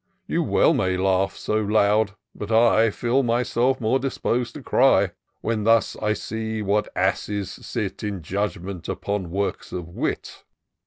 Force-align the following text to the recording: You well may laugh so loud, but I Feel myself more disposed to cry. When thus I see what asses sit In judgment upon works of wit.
You 0.25 0.41
well 0.41 0.73
may 0.73 0.97
laugh 0.97 1.35
so 1.37 1.57
loud, 1.57 2.15
but 2.33 2.51
I 2.51 2.89
Feel 2.89 3.21
myself 3.21 3.79
more 3.79 3.99
disposed 3.99 4.55
to 4.55 4.63
cry. 4.63 5.11
When 5.41 5.63
thus 5.63 5.95
I 5.97 6.13
see 6.13 6.63
what 6.63 6.87
asses 6.95 7.51
sit 7.51 8.03
In 8.03 8.23
judgment 8.23 8.89
upon 8.89 9.29
works 9.29 9.71
of 9.71 9.87
wit. 9.87 10.43